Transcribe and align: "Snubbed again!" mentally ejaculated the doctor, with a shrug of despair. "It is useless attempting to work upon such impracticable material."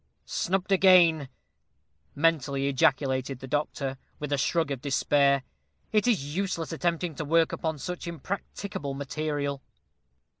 "Snubbed 0.25 0.71
again!" 0.71 1.29
mentally 2.15 2.67
ejaculated 2.67 3.37
the 3.37 3.45
doctor, 3.45 3.99
with 4.17 4.33
a 4.33 4.37
shrug 4.39 4.71
of 4.71 4.81
despair. 4.81 5.43
"It 5.91 6.07
is 6.07 6.35
useless 6.35 6.71
attempting 6.73 7.13
to 7.13 7.23
work 7.23 7.51
upon 7.51 7.77
such 7.77 8.07
impracticable 8.07 8.95
material." 8.95 9.61